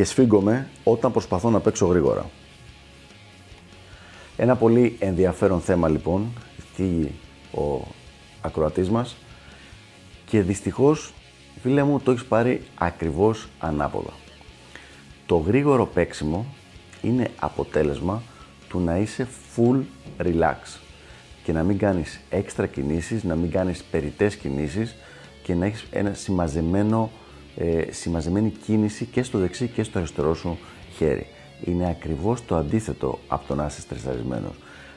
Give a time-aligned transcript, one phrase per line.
[0.00, 2.30] και σφίγγομαι όταν προσπαθώ να παίξω γρήγορα.
[4.36, 6.32] Ένα πολύ ενδιαφέρον θέμα λοιπόν,
[6.74, 7.12] θίγει
[7.54, 7.86] ο
[8.40, 9.16] ακροατής μας
[10.26, 11.12] και δυστυχώς,
[11.62, 14.10] φίλε μου, το έχεις πάρει ακριβώς ανάποδα.
[15.26, 16.46] Το γρήγορο παίξιμο
[17.02, 18.22] είναι αποτέλεσμα
[18.68, 19.80] του να είσαι full
[20.18, 20.78] relax
[21.44, 24.94] και να μην κάνεις έξτρα κινήσεις, να μην κάνεις περιττές κινήσεις
[25.42, 27.10] και να έχεις ένα συμμαζεμένο,
[27.56, 30.58] ε, συμμαζεμένη κίνηση και στο δεξί και στο αριστερό σου
[30.96, 31.26] χέρι.
[31.64, 34.54] Είναι ακριβώς το αντίθετο από το να είσαι στρεσαρισμένος.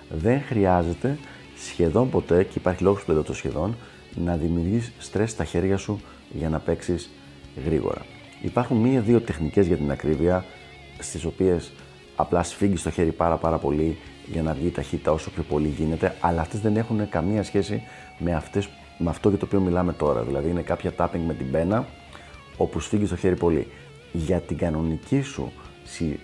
[0.10, 1.18] Δεν χρειάζεται
[1.58, 3.76] σχεδόν ποτέ, και υπάρχει λόγος που λέω το σχεδόν,
[4.16, 6.02] να δημιουργείς στρες στα χέρια σου
[6.34, 7.10] για να παίξεις
[7.66, 8.06] γρήγορα.
[8.42, 10.46] Υπάρχουν μία-δύο τεχνικές για την ακρίβεια,
[11.00, 11.72] στις οποίες
[12.16, 13.98] απλά σφίγγεις το χέρι πάρα πάρα πολύ
[14.32, 17.84] για να βγει η ταχύτητα όσο πιο πολύ γίνεται, αλλά αυτές δεν έχουν καμία σχέση
[18.18, 20.22] με, αυτές, με αυτό για το οποίο μιλάμε τώρα.
[20.22, 21.88] Δηλαδή είναι κάποια tapping με την πένα,
[22.58, 23.68] όπου σφίγγει το χέρι πολύ.
[24.12, 25.52] Για την κανονική σου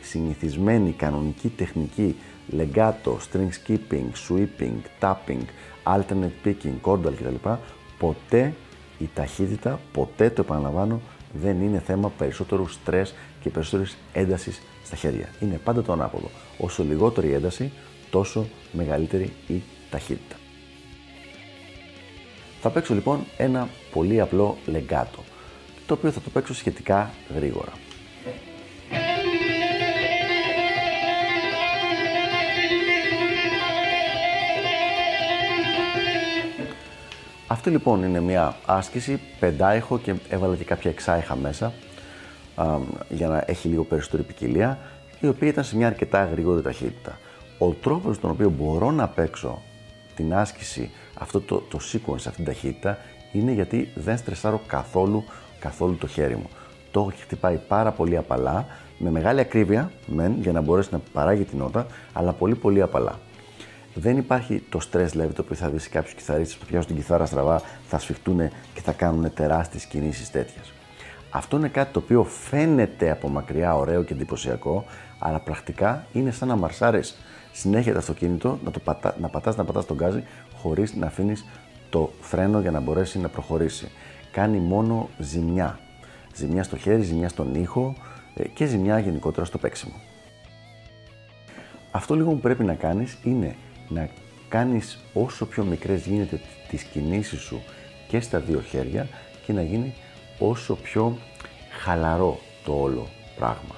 [0.02, 2.16] συνηθισμένη κανονική τεχνική
[2.58, 5.44] legato, string skipping, sweeping, tapping,
[5.84, 7.50] alternate picking, chordal κτλ.
[7.98, 8.54] Ποτέ
[9.00, 11.02] η ταχύτητα, ποτέ το επαναλαμβάνω,
[11.34, 15.30] δεν είναι θέμα περισσότερου στρες και περισσότερης έντασης στα χέρια.
[15.40, 16.30] Είναι πάντα το ανάποδο.
[16.58, 17.72] Όσο λιγότερη ένταση,
[18.10, 20.36] τόσο μεγαλύτερη η ταχύτητα.
[22.62, 25.20] Θα παίξω λοιπόν ένα πολύ απλό legato,
[25.90, 27.72] το οποίο θα το παίξω σχετικά γρήγορα.
[37.48, 41.74] Αυτή λοιπόν είναι μια άσκηση, πεντάιχο και έβαλα και κάποια εξάιχα μέσα
[43.10, 44.80] για να έχει λίγο περισσότερη ποικιλία,
[45.20, 47.20] η οποία ήταν σε μια αρκετά γρήγορη ταχύτητα.
[47.58, 49.62] Ο τρόπος στον οποίο μπορώ να παίξω
[50.16, 52.98] την άσκηση, αυτό το, το sequence, αυτή την ταχύτητα,
[53.32, 55.24] είναι γιατί δεν στρεσάρω καθόλου,
[55.60, 56.50] καθόλου το χέρι μου.
[56.92, 58.66] Το έχω χτυπάει πάρα πολύ απαλά,
[58.98, 63.20] με μεγάλη ακρίβεια, μεν, για να μπορέσει να παράγει την νότα, αλλά πολύ πολύ απαλά.
[63.94, 67.26] Δεν υπάρχει το stress δηλαδή το οποίο θα δεις κάποιου κιθαρίστες που πιάσουν την κιθάρα
[67.26, 68.38] στραβά, θα σφιχτούν
[68.74, 70.74] και θα κάνουν τεράστιες κινήσεις τέτοιες.
[71.30, 74.86] Αυτό είναι κάτι το οποίο φαίνεται από μακριά ωραίο και εντυπωσιακό,
[75.20, 77.18] αλλά πρακτικά είναι σαν να μαρσάρεις
[77.52, 80.24] συνέχεια το αυτοκίνητο, να, το πατά, να πατάς, να πατάς τον γκάζι,
[80.56, 81.46] χωρίς να αφήνεις
[81.90, 83.92] το φρένο για να μπορέσει να προχωρήσει.
[84.32, 85.80] Κάνει μόνο ζημιά.
[86.36, 87.96] Ζημιά στο χέρι, ζημιά στον ήχο
[88.36, 89.96] ε, και ζημιά γενικότερα στο παίξιμο.
[91.92, 93.56] Αυτό λίγο που πρέπει να κάνεις είναι
[93.90, 94.10] να
[94.50, 97.62] κάνεις όσο πιο μικρές γίνεται τις κινήσεις σου
[98.08, 99.08] και στα δύο χέρια
[99.46, 99.94] και να γίνει
[100.40, 101.18] όσο πιο
[101.82, 103.76] χαλαρό το όλο πράγμα.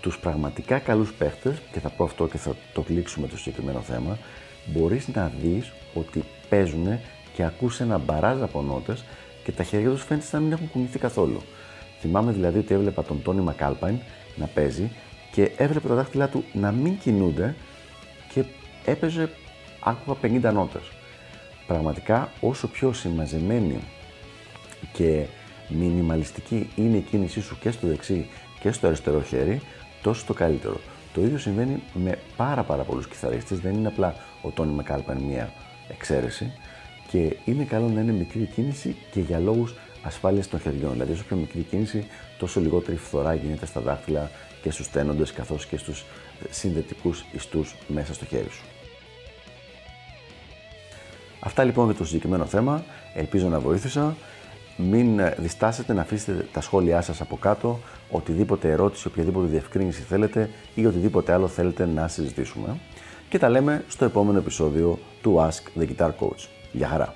[0.00, 4.18] Τους πραγματικά καλούς παίχτες, και θα πω αυτό και θα το κλείξουμε το συγκεκριμένο θέμα,
[4.66, 6.98] μπορείς να δεις ότι παίζουν
[7.34, 9.04] και ακούς ένα μπαράζ από νότες
[9.50, 11.42] και τα χέρια τους φαίνεται να μην έχουν κουνηθεί καθόλου.
[12.00, 13.98] Θυμάμαι δηλαδή ότι έβλεπα τον Τόνι Μακάλπαϊν
[14.36, 14.90] να παίζει
[15.32, 17.54] και έβλεπα τα δάχτυλά του να μην κινούνται
[18.32, 18.44] και
[18.84, 19.30] έπαιζε
[19.80, 20.82] άκουγα 50 νότες.
[21.66, 23.78] Πραγματικά όσο πιο συμμαζεμένη
[24.92, 25.26] και
[25.68, 28.28] μινιμαλιστική είναι η κίνησή σου και στο δεξί
[28.60, 29.60] και στο αριστερό χέρι,
[30.02, 30.80] τόσο το καλύτερο.
[31.14, 35.52] Το ίδιο συμβαίνει με πάρα πάρα πολλούς κιθαρίστες, δεν είναι απλά ο Τόνι Μακάλπαν μία
[35.88, 36.52] εξαίρεση
[37.10, 40.92] και είναι καλό να είναι μικρή κίνηση και για λόγους ασφάλειας των χεριών.
[40.92, 42.06] Δηλαδή όσο πιο μικρή κίνηση,
[42.38, 44.30] τόσο λιγότερη φθορά γίνεται στα δάχτυλα
[44.62, 46.04] και στους τένοντες καθώς και στους
[46.50, 48.64] συνδετικούς ιστούς μέσα στο χέρι σου.
[51.40, 52.84] Αυτά λοιπόν για το συγκεκριμένο θέμα.
[53.14, 54.16] Ελπίζω να βοήθησα.
[54.76, 57.80] Μην διστάσετε να αφήσετε τα σχόλιά σας από κάτω,
[58.10, 62.76] οτιδήποτε ερώτηση, οποιαδήποτε διευκρίνηση θέλετε ή οτιδήποτε άλλο θέλετε να συζητήσουμε.
[63.28, 66.59] Και τα λέμε στο επόμενο επεισόδιο του Ask the Guitar Coach.
[66.76, 67.14] यहारा